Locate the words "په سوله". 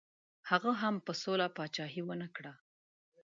1.05-1.47